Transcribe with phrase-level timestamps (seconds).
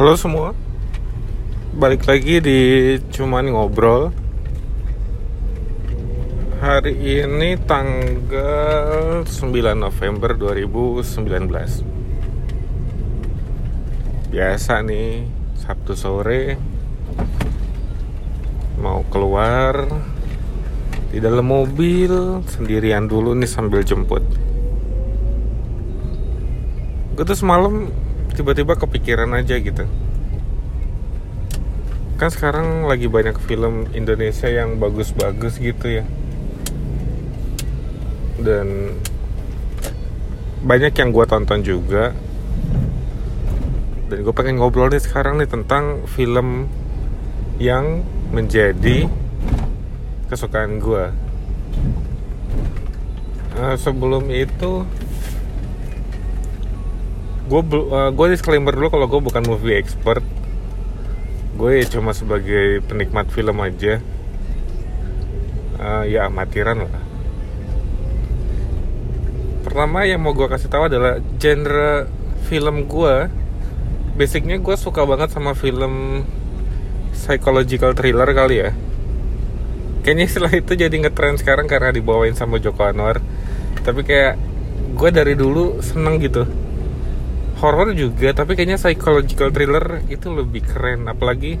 [0.00, 0.56] Halo semua.
[1.76, 2.60] Balik lagi di
[3.12, 4.08] Cuman Ngobrol.
[6.56, 9.28] Hari ini tanggal 9
[9.76, 11.84] November 2019
[14.32, 15.28] Biasa nih
[15.60, 16.56] Sabtu sore.
[18.80, 19.84] Mau keluar
[21.12, 24.24] Di dalam mobil Sendirian dulu nih sambil jemput.
[27.12, 29.84] Gue tuh semalam tiba-tiba kepikiran aja gitu.
[32.16, 36.04] Kan sekarang lagi banyak film Indonesia yang bagus-bagus gitu ya.
[38.40, 38.96] Dan
[40.60, 42.12] banyak yang gue tonton juga.
[44.12, 46.68] Dan gue pengen ngobrol nih sekarang nih tentang film
[47.60, 49.10] yang menjadi
[50.30, 51.10] kesukaan gue
[53.58, 54.86] uh, sebelum itu
[57.50, 60.22] gue uh, gue disclaimer dulu kalau gue bukan movie expert.
[61.58, 63.98] Gue ya cuma sebagai penikmat film aja.
[65.74, 67.02] Uh, ya amatiran lah.
[69.66, 72.06] Pertama yang mau gue kasih tahu adalah genre
[72.46, 73.14] film gue
[74.14, 76.22] basicnya gue suka banget sama film
[77.10, 78.70] psychological thriller kali ya.
[80.06, 83.18] Kayaknya setelah itu jadi ngetrend sekarang karena dibawain sama Joko Anwar.
[83.82, 84.38] Tapi kayak
[84.94, 86.59] gue dari dulu seneng gitu
[87.60, 91.06] horror juga tapi kayaknya psychological thriller itu lebih keren.
[91.06, 91.60] Apalagi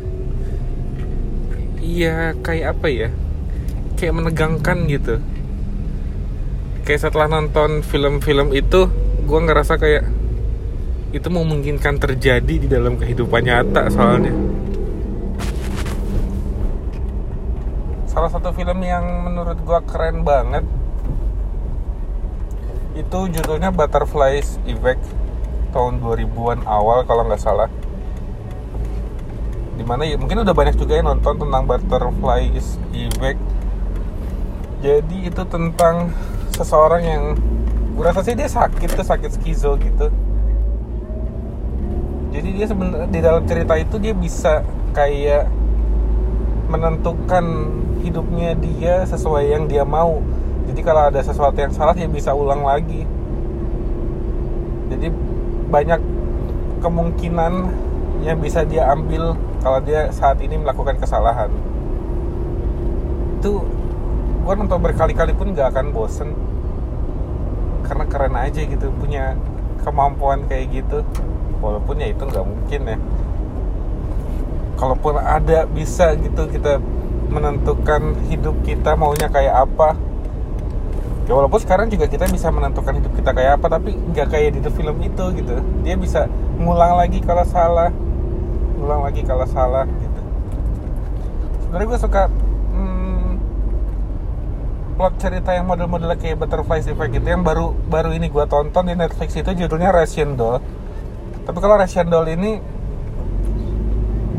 [1.84, 3.08] iya kayak apa ya?
[4.00, 5.20] Kayak menegangkan gitu.
[6.88, 8.88] Kayak setelah nonton film-film itu
[9.28, 10.08] gue ngerasa kayak
[11.12, 14.32] itu memungkinkan terjadi di dalam kehidupan nyata soalnya.
[18.08, 20.64] Salah satu film yang menurut gue keren banget
[22.98, 25.19] itu judulnya Butterflies Effect
[25.70, 27.70] tahun 2000-an awal kalau nggak salah.
[29.78, 32.52] Di mana ya mungkin udah banyak juga yang nonton tentang butterfly
[32.92, 33.40] effect
[34.80, 36.08] jadi itu tentang
[36.56, 37.22] seseorang yang
[37.92, 40.08] gue rasa sih dia sakit tuh sakit skizo gitu.
[42.32, 44.64] Jadi dia sebenarnya di dalam cerita itu dia bisa
[44.96, 45.52] kayak
[46.72, 47.44] menentukan
[48.00, 50.24] hidupnya dia sesuai yang dia mau.
[50.64, 53.04] Jadi kalau ada sesuatu yang salah dia bisa ulang lagi.
[54.88, 55.12] Jadi
[55.70, 56.02] banyak
[56.82, 57.52] kemungkinan
[58.26, 61.48] yang bisa dia ambil kalau dia saat ini melakukan kesalahan.
[63.40, 63.64] Itu
[64.44, 66.34] gue nonton berkali-kali pun gak akan bosen.
[67.86, 69.38] Karena keren aja gitu punya
[69.86, 71.06] kemampuan kayak gitu.
[71.60, 72.98] Walaupun ya itu nggak mungkin ya.
[74.80, 76.80] Kalaupun ada bisa gitu kita
[77.30, 79.94] menentukan hidup kita maunya kayak apa
[81.30, 84.66] ya walaupun sekarang juga kita bisa menentukan hidup kita kayak apa tapi nggak kayak di
[84.66, 85.62] film itu gitu.
[85.86, 86.26] Dia bisa
[86.58, 87.94] ngulang lagi kalau salah.
[88.74, 90.20] Ngulang lagi kalau salah gitu.
[91.62, 92.22] Sebenarnya gue suka
[92.74, 93.30] hmm,
[94.98, 98.98] plot cerita yang model-model kayak Butterfly Effect gitu yang baru baru ini gue tonton di
[98.98, 100.58] Netflix itu judulnya Russian Doll.
[101.46, 102.58] Tapi kalau Russian Doll ini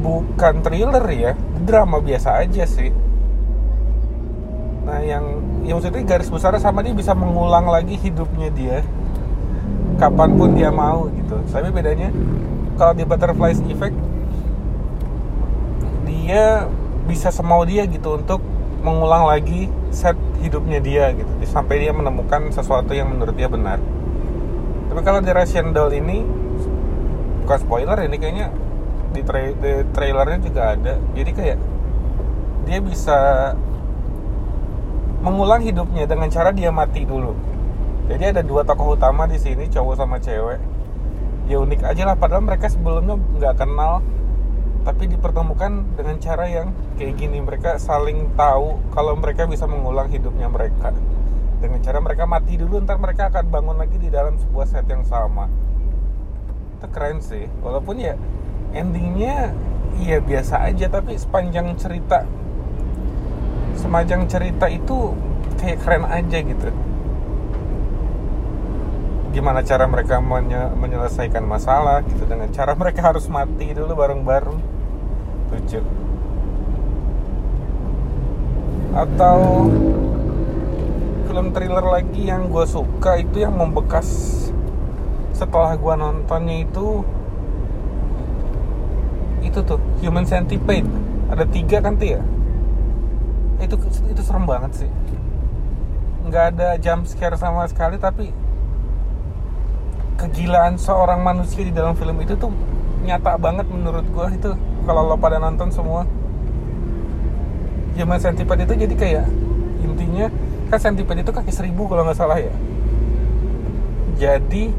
[0.04, 2.92] bukan thriller ya drama biasa aja sih
[5.12, 5.26] yang
[5.68, 8.78] ya maksudnya garis besar sama dia bisa mengulang lagi hidupnya dia.
[10.00, 11.36] Kapan pun dia mau gitu.
[11.52, 12.10] Tapi bedanya
[12.80, 13.94] kalau di butterflies effect
[16.08, 16.66] dia
[17.06, 18.42] bisa semau dia gitu untuk
[18.82, 21.30] mengulang lagi set hidupnya dia gitu.
[21.46, 23.78] Sampai dia menemukan sesuatu yang menurut dia benar.
[24.90, 26.26] Tapi kalau di Russian Doll ini
[27.46, 28.48] bukan spoiler ini kayaknya
[29.12, 30.94] di, tra di trailernya juga ada.
[31.14, 31.60] Jadi kayak
[32.66, 33.20] dia bisa
[35.22, 37.38] mengulang hidupnya dengan cara dia mati dulu.
[38.10, 40.60] Jadi ada dua tokoh utama di sini, cowok sama cewek.
[41.48, 44.02] Ya unik aja lah, padahal mereka sebelumnya nggak kenal,
[44.82, 47.38] tapi dipertemukan dengan cara yang kayak gini.
[47.40, 50.92] Mereka saling tahu kalau mereka bisa mengulang hidupnya mereka.
[51.62, 55.06] Dengan cara mereka mati dulu, ntar mereka akan bangun lagi di dalam sebuah set yang
[55.06, 55.46] sama.
[56.82, 58.18] Itu keren sih, walaupun ya
[58.74, 59.54] endingnya
[60.02, 62.26] iya biasa aja, tapi sepanjang cerita
[63.78, 65.16] semacam cerita itu
[65.60, 66.70] kayak keren aja gitu.
[69.32, 74.60] Gimana cara mereka menye menyelesaikan masalah gitu dengan cara mereka harus mati dulu bareng-bareng.
[75.52, 75.82] Lucu
[78.92, 79.72] atau
[81.32, 84.08] film thriller lagi yang gue suka itu yang membekas
[85.32, 87.08] setelah gue nontonnya itu
[89.42, 90.92] itu tuh Human Centipede.
[91.32, 92.22] Ada tiga kan tuh ya
[93.62, 93.76] itu
[94.10, 94.90] itu serem banget sih.
[96.26, 98.34] Nggak ada jump scare sama sekali tapi
[100.18, 102.54] kegilaan seorang manusia di dalam film itu tuh
[103.06, 104.52] nyata banget menurut gue itu.
[104.86, 106.06] Kalau lo pada nonton semua.
[107.92, 109.26] Human Centipede itu jadi kayak
[109.84, 110.32] intinya
[110.72, 112.54] kan Centipede itu kaki seribu kalau nggak salah ya.
[114.16, 114.72] Jadi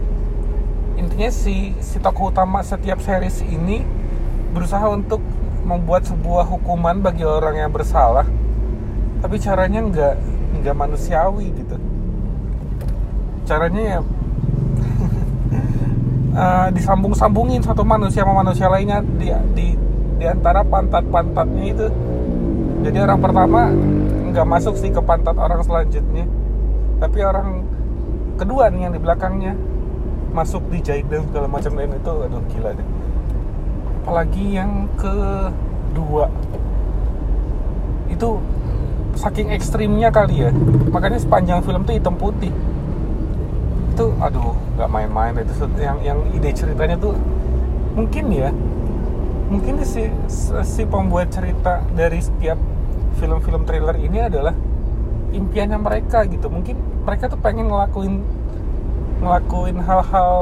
[0.97, 3.85] intinya si si tokoh utama setiap series ini
[4.55, 5.21] berusaha untuk
[5.63, 8.27] membuat sebuah hukuman bagi orang yang bersalah
[9.23, 10.15] tapi caranya nggak
[10.61, 11.79] nggak manusiawi gitu.
[13.47, 13.99] Caranya ya
[16.35, 19.67] uh, disambung-sambungin satu manusia sama manusia lainnya di di
[20.19, 21.87] di antara pantat-pantatnya itu.
[22.83, 23.71] Jadi orang pertama
[24.35, 26.27] nggak masuk sih ke pantat orang selanjutnya.
[26.99, 27.63] Tapi orang
[28.35, 29.55] kedua nih yang di belakangnya
[30.35, 32.89] masuk di jahit dan segala macam lain itu aduh gila deh.
[34.03, 36.27] Apalagi yang kedua.
[38.11, 38.43] Itu
[39.17, 40.51] saking ekstrimnya kali ya.
[40.93, 42.53] Makanya sepanjang film tuh hitam putih.
[43.93, 47.13] Itu aduh nggak main-main itu yang yang ide ceritanya tuh
[47.93, 48.49] mungkin ya
[49.53, 50.09] mungkin si
[50.65, 52.57] si pembuat cerita dari setiap
[53.21, 54.57] film-film trailer ini adalah
[55.33, 56.49] impiannya mereka gitu.
[56.49, 58.25] Mungkin mereka tuh pengen ngelakuin
[59.23, 60.33] ngelakuin hal-hal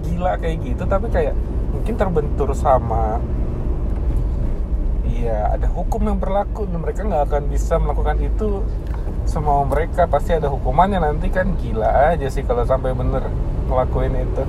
[0.00, 1.36] gila kayak gitu tapi kayak
[1.70, 3.20] mungkin terbentur sama
[5.10, 6.70] iya ada hukum yang berlaku.
[6.70, 8.62] Dan mereka nggak akan bisa melakukan itu
[9.26, 10.06] semua mereka.
[10.06, 11.56] Pasti ada hukumannya nanti kan.
[11.58, 13.26] Gila aja sih kalau sampai bener
[13.66, 14.44] ngelakuin itu.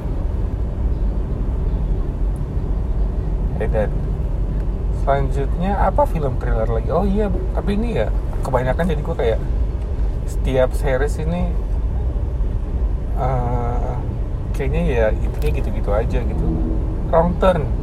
[3.61, 3.89] Eh, dan
[5.05, 6.89] selanjutnya apa film trailer lagi?
[6.89, 8.09] Oh iya tapi ini ya
[8.41, 9.39] kebanyakan jadi gue kayak
[10.25, 11.49] setiap series ini
[13.21, 13.97] uh,
[14.57, 16.45] kayaknya ya intinya gitu-gitu aja gitu.
[17.13, 17.80] Wrong turn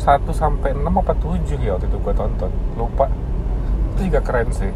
[0.00, 2.48] 1 sampai 6 apa 7 ya waktu itu gue tonton.
[2.80, 3.12] Lupa.
[3.94, 4.72] Itu juga keren sih.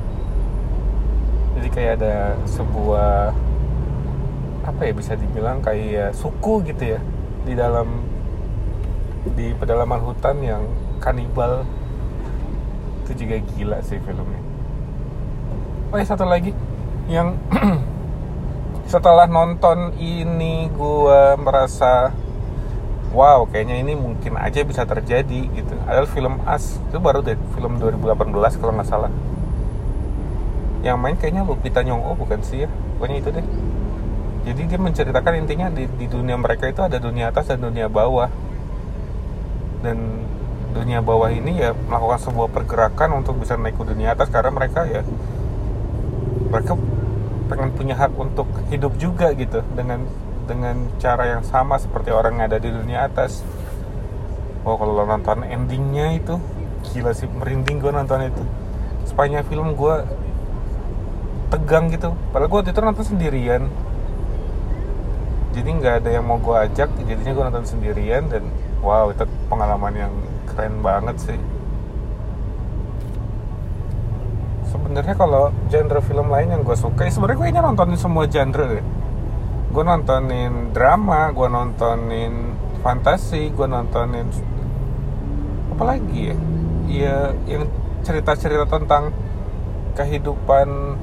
[1.56, 3.32] Jadi kayak ada sebuah
[4.65, 7.00] apa ya bisa dibilang kayak suku gitu ya
[7.44, 8.05] di dalam
[9.32, 10.62] di pedalaman hutan yang
[11.00, 11.65] kanibal.
[13.09, 14.41] Itu juga gila sih filmnya.
[15.88, 16.53] Oh ya satu lagi
[17.09, 17.41] yang
[18.93, 22.12] setelah nonton ini gue merasa
[23.15, 25.75] wow kayaknya ini mungkin aja bisa terjadi gitu.
[25.87, 29.13] Adalah film As itu baru deh film 2018 kalau nggak salah.
[30.83, 32.69] Yang main kayaknya Lupita Nyong'o bukan sih ya?
[32.99, 33.47] Pokoknya itu deh.
[34.45, 38.29] Jadi dia menceritakan intinya di, di dunia mereka itu ada dunia atas dan dunia bawah.
[39.81, 40.27] Dan
[40.77, 44.83] dunia bawah ini ya melakukan sebuah pergerakan untuk bisa naik ke dunia atas karena mereka
[44.91, 45.07] ya
[46.51, 46.75] mereka
[47.47, 49.65] pengen punya hak untuk hidup juga gitu.
[49.73, 50.05] Dengan
[50.44, 53.41] dengan cara yang sama seperti orang yang ada di dunia atas.
[54.64, 56.41] Oh kalau lo nonton endingnya itu
[56.93, 58.43] gila sih merinding gue nonton itu.
[59.08, 59.96] Sepanjang film gue
[61.52, 62.12] tegang gitu.
[62.32, 63.62] Padahal gue waktu itu nonton sendirian.
[65.55, 68.44] Jadi nggak ada yang mau gue ajak jadinya gue nonton sendirian dan
[68.85, 70.12] wow itu pengalaman yang
[70.50, 71.38] keren banget sih.
[74.69, 78.67] Sebenarnya kalau genre film lain yang gue suka ya sebenarnya gue ini nontonin semua genre
[78.79, 78.85] deh
[79.75, 82.55] gue nontonin drama gue nontonin
[82.87, 84.31] fantasi gue nontonin
[85.75, 86.37] apa lagi ya?
[86.87, 87.17] Ya
[87.50, 87.67] yang
[88.06, 89.11] cerita-cerita tentang
[89.99, 90.94] kehidupan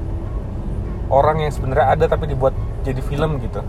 [1.12, 3.60] orang yang sebenarnya ada tapi dibuat jadi film gitu.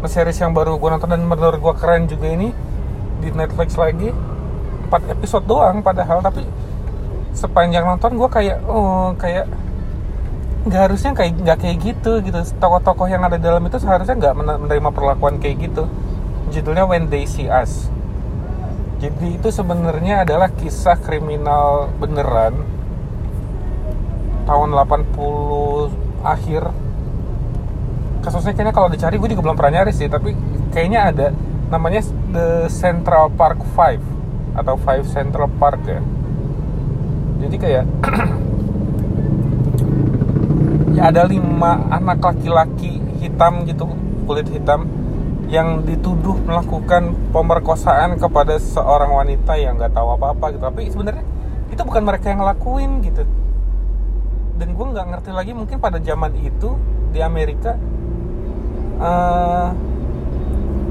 [0.00, 2.56] Nah series yang baru gue nonton dan menurut gue keren juga ini
[3.20, 4.08] di Netflix lagi
[4.88, 6.48] 4 episode doang padahal tapi
[7.36, 9.44] sepanjang nonton gue kayak oh kayak
[10.66, 12.38] nggak harusnya kayak nggak kayak gitu gitu.
[12.58, 15.86] Tokoh-tokoh yang ada dalam itu seharusnya nggak menerima perlakuan kayak gitu.
[16.50, 17.92] Judulnya When They See Us.
[18.98, 22.66] Jadi itu sebenarnya adalah kisah kriminal beneran.
[24.42, 26.62] Tahun 80 akhir.
[28.24, 30.34] Kasusnya kayaknya kalau dicari gue juga belum pernah nyari sih tapi
[30.74, 31.28] kayaknya ada.
[31.68, 32.00] Namanya
[32.32, 34.02] The Central Park Five
[34.56, 36.00] atau Five Central Park ya.
[37.38, 37.84] Jadi kayak ya
[40.98, 43.88] ada lima anak laki-laki hitam gitu
[44.28, 44.84] kulit hitam
[45.48, 50.62] yang dituduh melakukan pemerkosaan kepada seorang wanita yang nggak tahu apa-apa gitu.
[50.62, 51.24] Tapi sebenarnya
[51.72, 53.24] itu bukan mereka yang ngelakuin gitu.
[54.60, 56.76] Dan gue nggak ngerti lagi mungkin pada zaman itu
[57.14, 57.80] di Amerika
[59.00, 59.72] uh,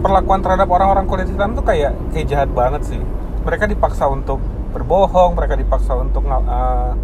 [0.02, 3.02] perlakuan terhadap orang-orang kulit hitam tuh kayak kayak jahat banget sih.
[3.46, 4.42] Mereka dipaksa untuk
[4.74, 6.98] berbohong mereka dipaksa untuk uh,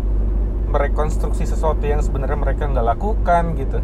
[0.74, 3.78] merekonstruksi sesuatu yang sebenarnya mereka nggak lakukan gitu.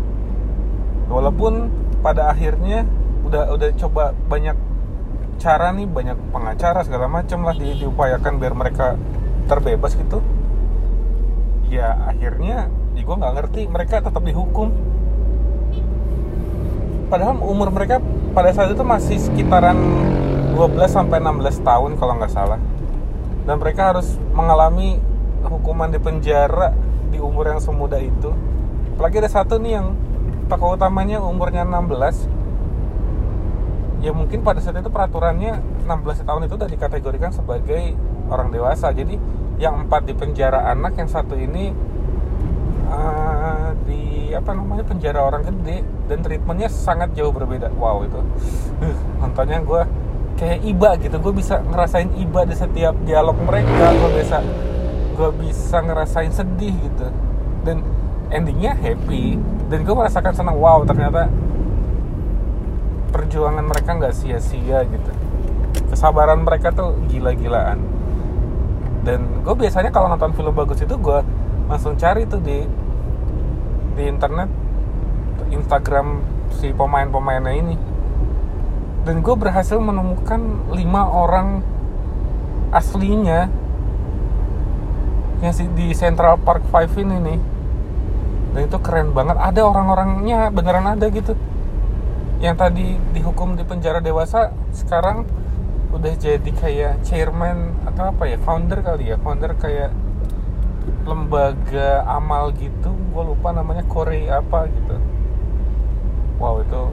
[1.05, 1.69] Walaupun
[2.01, 2.89] pada akhirnya
[3.21, 4.57] udah udah coba banyak
[5.37, 8.97] cara nih banyak pengacara segala macam lah di, diupayakan biar mereka
[9.45, 10.25] terbebas gitu.
[11.69, 14.73] Ya akhirnya ya gue nggak ngerti mereka tetap dihukum.
[17.09, 18.01] Padahal umur mereka
[18.33, 19.77] pada saat itu masih sekitaran
[20.53, 22.57] 12 sampai 16 tahun kalau nggak salah.
[23.45, 25.01] Dan mereka harus mengalami
[25.45, 26.73] hukuman di penjara
[27.09, 28.31] di umur yang semuda itu.
[28.95, 29.95] Apalagi ada satu nih yang
[30.49, 32.39] tokoh utamanya umurnya 16
[33.99, 37.95] ya mungkin pada saat itu peraturannya 16 tahun itu udah dikategorikan sebagai
[38.31, 38.91] orang dewasa.
[38.95, 39.19] Jadi
[39.59, 41.75] yang empat di penjara anak yang satu ini
[42.87, 45.83] uh, di apa namanya penjara orang gede.
[46.07, 47.69] Dan treatmentnya sangat jauh berbeda.
[47.75, 48.19] Wow itu.
[48.79, 49.81] Uh, nontonnya gue
[50.39, 51.15] kayak iba gitu.
[51.19, 53.91] Gue bisa ngerasain iba di setiap dialog mereka.
[53.99, 54.39] Gue bisa
[55.19, 57.11] gue bisa ngerasain sedih gitu.
[57.67, 57.83] Dan
[58.31, 59.35] endingnya happy.
[59.67, 61.27] Dan gue merasakan senang wow ternyata
[63.11, 65.11] perjuangan mereka nggak sia-sia gitu.
[65.91, 67.83] Kesabaran mereka tuh gila-gilaan.
[69.03, 71.19] Dan gue biasanya kalau nonton film bagus itu gue
[71.67, 72.63] langsung cari tuh di
[73.99, 74.47] di internet
[75.51, 76.23] Instagram
[76.55, 77.75] si pemain-pemainnya ini.
[79.03, 81.59] Dan gue berhasil menemukan lima orang
[82.69, 83.49] aslinya
[85.39, 87.39] yang di Central Park Five ini nih.
[88.55, 89.37] Dan itu keren banget.
[89.39, 91.37] Ada orang-orangnya beneran ada gitu.
[92.39, 95.27] Yang tadi dihukum di penjara dewasa sekarang
[95.89, 98.37] udah jadi kayak chairman atau apa ya?
[98.41, 99.17] Founder kali ya?
[99.19, 99.91] Founder kayak
[101.07, 102.91] lembaga amal gitu.
[103.15, 104.95] Gue lupa namanya Korea apa gitu.
[106.39, 106.83] Wow itu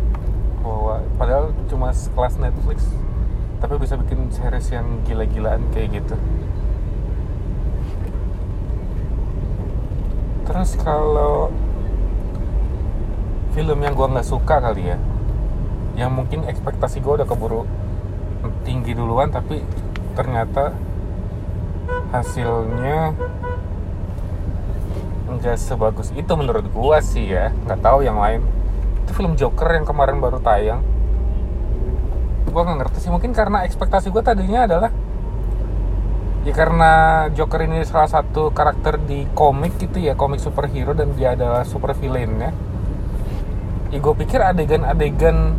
[0.67, 2.91] wow, padahal cuma kelas Netflix
[3.63, 6.19] tapi bisa bikin series yang gila-gilaan kayak gitu
[10.47, 11.51] terus kalau
[13.53, 14.99] film yang gue nggak suka kali ya
[15.97, 17.67] yang mungkin ekspektasi gue udah keburu
[18.63, 19.63] tinggi duluan tapi
[20.15, 20.73] ternyata
[22.15, 23.13] hasilnya
[25.27, 27.53] nggak sebagus itu menurut gua sih ya.
[27.67, 28.41] Nggak tahu yang lain.
[29.05, 30.81] Itu film Joker yang kemarin baru tayang.
[32.51, 33.11] Gua nggak ngerti sih.
[33.13, 34.91] Mungkin karena ekspektasi gua tadinya adalah
[36.47, 36.93] ya karena
[37.35, 41.91] Joker ini salah satu karakter di komik gitu ya komik superhero dan dia adalah super
[41.99, 42.55] villainnya
[43.91, 43.99] ya.
[43.99, 45.59] Gue pikir adegan-adegan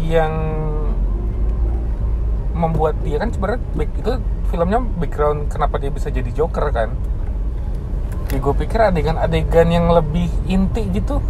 [0.00, 0.32] yang
[2.56, 3.60] membuat dia kan sebenarnya
[4.00, 4.12] itu
[4.48, 6.96] filmnya background kenapa dia bisa jadi Joker kan?
[8.32, 11.20] Ya gue pikir adegan-adegan yang lebih inti gitu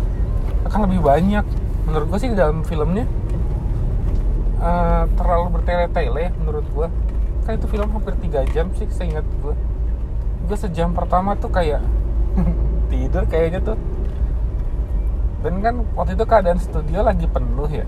[0.63, 1.43] akan lebih banyak.
[1.91, 3.03] Menurut gue sih di dalam filmnya
[4.63, 6.89] uh, terlalu bertele-tele ya menurut gue
[7.47, 9.55] kan itu film hampir 3 jam sih saya ingat gue
[10.47, 11.83] gue sejam pertama tuh kayak
[12.91, 13.79] tidur kayaknya tuh.
[15.43, 17.87] Dan kan waktu itu keadaan studio lagi penuh ya.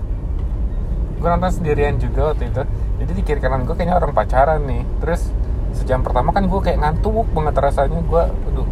[1.19, 2.63] Gue nonton sendirian juga waktu itu.
[3.03, 4.83] Jadi di kiri kanan gue kayaknya orang pacaran nih.
[5.03, 5.31] Terus
[5.75, 7.99] sejam pertama kan gue kayak ngantuk banget rasanya.
[8.03, 8.67] Gue aduh.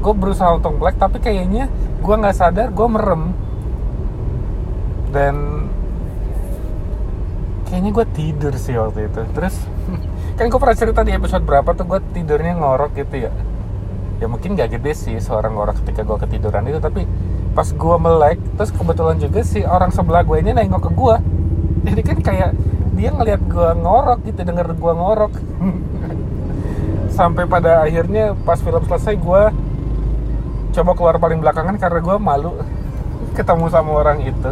[0.00, 1.68] Gue berusaha untuk black tapi kayaknya
[2.00, 3.32] gue nggak sadar gue merem.
[5.10, 5.36] Dan
[7.70, 9.22] kayaknya gue tidur sih waktu itu.
[9.30, 9.54] Terus
[10.36, 13.32] kan gue pernah cerita di episode berapa tuh gue tidurnya ngorok gitu ya.
[14.20, 17.06] Ya mungkin gak gede sih seorang ngorok ketika gue ketiduran itu tapi
[17.54, 21.16] pas gue melek terus kebetulan juga si orang sebelah gue ini nengok ke gue
[21.88, 22.50] jadi kan kayak
[22.94, 25.32] dia ngelihat gue ngorok gitu denger gue ngorok.
[27.16, 29.42] Sampai pada akhirnya pas film selesai gue
[30.70, 32.52] coba keluar paling belakangan karena gue malu
[33.34, 34.50] ketemu sama orang itu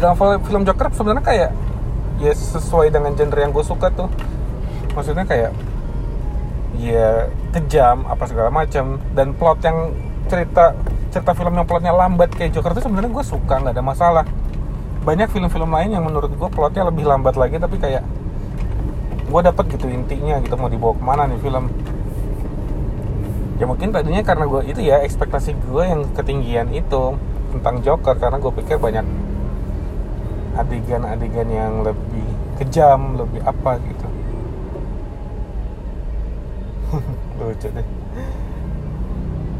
[0.00, 1.50] dalam film Joker sebenarnya kayak
[2.22, 4.08] ya sesuai dengan genre yang gue suka tuh.
[4.94, 5.50] Maksudnya kayak
[6.78, 9.94] ya kejam apa segala macam dan plot yang
[10.26, 10.74] cerita
[11.14, 14.24] cerita film yang plotnya lambat kayak Joker itu sebenarnya gue suka nggak ada masalah.
[15.04, 18.02] Banyak film-film lain yang menurut gue plotnya lebih lambat lagi tapi kayak
[19.24, 21.70] gue dapet gitu intinya gitu mau dibawa ke mana nih film.
[23.58, 27.14] Ya mungkin tadinya karena gue itu ya ekspektasi gue yang ketinggian itu
[27.54, 29.06] tentang Joker karena gue pikir banyak
[30.54, 32.26] adegan-adegan yang lebih
[32.58, 34.06] kejam lebih apa gitu.
[37.42, 37.86] Lucu deh.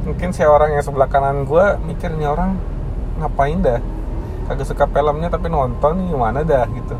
[0.04, 2.60] Mungkin si orang yang sebelah kanan gue mikirnya orang
[3.18, 3.80] ngapain dah?
[4.46, 6.68] Kagak suka filmnya tapi nonton gimana dah?
[6.68, 6.94] gitu.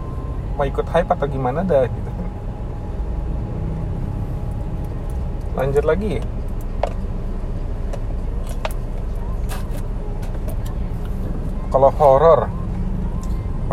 [0.56, 1.84] Mau ikut hype atau gimana dah?
[1.84, 2.10] Gitu.
[5.54, 6.18] Lanjut lagi.
[11.70, 12.63] Kalau horor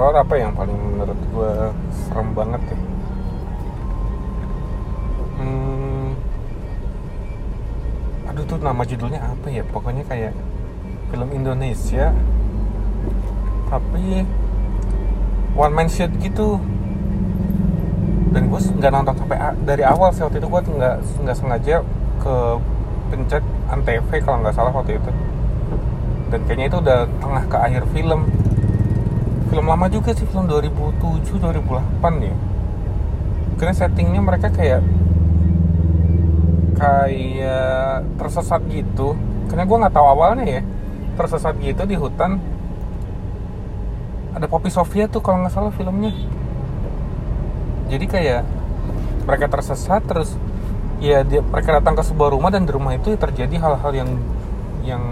[0.01, 1.53] horor apa yang paling menurut gue
[1.93, 2.77] serem banget ya?
[5.37, 6.17] Hmm,
[8.25, 9.61] aduh tuh nama judulnya apa ya?
[9.69, 10.33] Pokoknya kayak
[11.13, 12.17] film Indonesia
[13.69, 14.25] tapi
[15.53, 16.57] one man shoot gitu.
[18.33, 21.85] Dan gue nggak nonton sampai dari awal sih waktu itu gue nggak nggak sengaja
[22.17, 22.35] ke
[23.13, 25.11] pencet antv kalau nggak salah waktu itu.
[26.33, 28.25] Dan kayaknya itu udah tengah ke akhir film
[29.51, 32.35] film lama juga sih film 2007 2008 ya.
[33.59, 34.79] Karena settingnya mereka kayak
[36.79, 39.19] kayak tersesat gitu.
[39.51, 40.61] Karena gue nggak tahu awalnya ya
[41.19, 42.39] tersesat gitu di hutan.
[44.31, 46.15] Ada Poppy Sofia tuh kalau nggak salah filmnya.
[47.91, 48.47] Jadi kayak
[49.27, 50.31] mereka tersesat terus
[51.03, 54.09] ya dia mereka datang ke sebuah rumah dan di rumah itu terjadi hal-hal yang
[54.87, 55.03] yang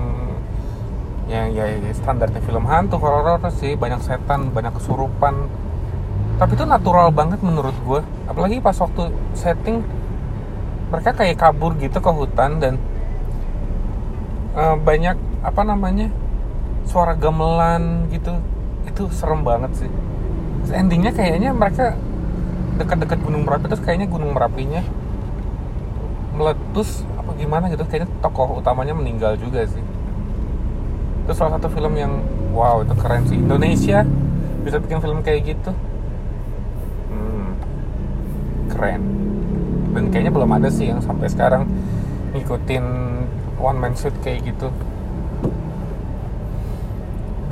[1.30, 3.78] yang ya, ya standarnya film hantu horor sih.
[3.78, 5.46] Banyak setan banyak kesurupan.
[6.42, 9.84] Tapi itu natural banget menurut gue apalagi pas waktu setting
[10.90, 12.74] mereka kayak kabur gitu ke hutan dan
[14.56, 16.10] uh, banyak apa namanya
[16.90, 18.34] suara gamelan gitu.
[18.90, 19.92] Itu serem banget sih.
[20.66, 21.94] Terus endingnya kayaknya mereka
[22.82, 24.82] dekat-dekat gunung merapi terus kayaknya gunung merapinya
[26.34, 27.86] meletus apa gimana gitu.
[27.86, 29.99] Kayaknya tokoh utamanya meninggal juga sih
[31.30, 32.26] itu salah satu film yang
[32.58, 33.38] wow itu keren sih.
[33.38, 34.02] Indonesia
[34.66, 35.70] bisa bikin film kayak gitu?
[37.14, 37.54] Hmm,
[38.74, 39.02] keren.
[39.94, 41.70] Dan kayaknya belum ada sih yang sampai sekarang
[42.34, 42.86] ngikutin
[43.62, 44.74] one man shoot kayak gitu.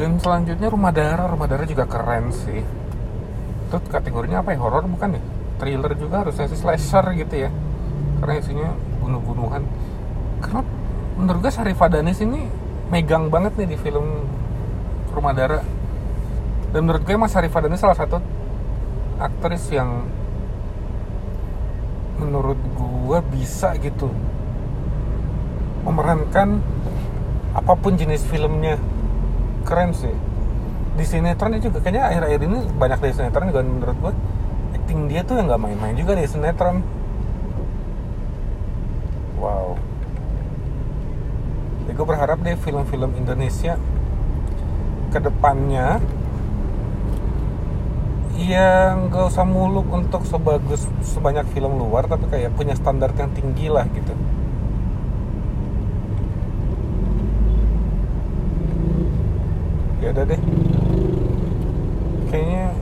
[0.01, 1.29] Dan selanjutnya rumah darah.
[1.29, 2.65] Rumah darah juga keren sih.
[3.69, 4.57] Itu kategorinya apa ya?
[4.57, 5.23] Horor bukan ya?
[5.61, 7.53] Thriller juga harusnya sih slasher gitu ya.
[8.25, 8.73] Karena isinya
[9.05, 9.61] bunuh-bunuhan.
[10.41, 10.65] Karena
[11.13, 14.23] menurut gue Syarif Adanis ini megang banget nih di film
[15.11, 15.59] Rumah Dara
[16.71, 18.19] dan menurut gue Mas Arif ini salah satu
[19.17, 20.05] aktris yang
[22.19, 24.11] menurut gue bisa gitu
[25.87, 26.59] memerankan
[27.55, 28.75] apa pun jenis filmnya.
[29.63, 30.11] Keren sih.
[30.99, 34.13] Di sinetron juga kayaknya akhir-akhir ini banyak dari sinetron juga menurut gue.
[34.75, 36.83] Acting dia tuh yang nggak main-main juga di sinetron.
[39.39, 39.96] Wow
[41.97, 43.73] gue berharap deh film-film Indonesia
[45.09, 45.97] ke depannya
[48.37, 53.65] ya nggak usah muluk untuk sebagus sebanyak film luar tapi kayak punya standar yang tinggi
[53.65, 54.13] lah gitu.
[59.97, 60.41] Ya udah deh.
[62.29, 62.77] Kayaknya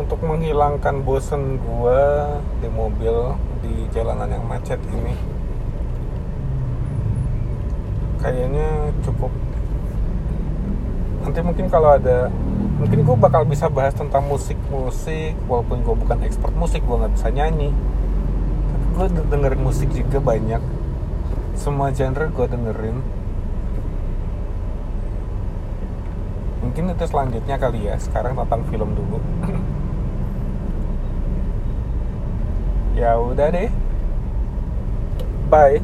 [0.00, 5.33] untuk menghilangkan bosen gua di mobil di jalanan yang macet ini
[8.24, 9.28] kayaknya cukup.
[11.20, 12.32] Nanti mungkin kalau ada
[12.80, 17.12] mungkin gue bakal bisa bahas tentang musik musik walaupun gue bukan expert musik gue nggak
[17.12, 17.68] bisa nyanyi.
[18.72, 20.64] Tapi gue dengerin musik juga banyak.
[21.52, 22.98] Semua genre gue dengerin.
[26.64, 28.00] Mungkin itu selanjutnya kali ya.
[28.00, 29.20] Sekarang tentang film dulu.
[32.94, 33.74] Ya udah deh.
[35.50, 35.83] Bye